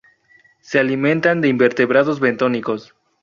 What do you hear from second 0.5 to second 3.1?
Se alimentan de invertebrados bentónicos.